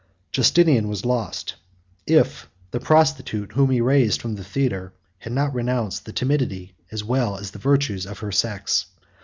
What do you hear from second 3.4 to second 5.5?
whom he raised from the theatre had